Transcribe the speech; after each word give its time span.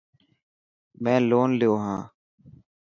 مين 1.03 1.21
لون 1.29 1.49
ليو 1.59 1.73
هاڻ. 1.83 1.99